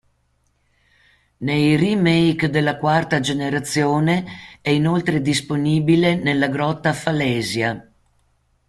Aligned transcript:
Nei 1.37 1.75
remake 1.75 2.49
della 2.49 2.75
quarta 2.79 3.19
generazione 3.19 4.25
è 4.59 4.71
inoltre 4.71 5.21
disponibile 5.21 6.15
nella 6.15 6.47
Grotta 6.47 6.91
Falesia. 6.91 7.87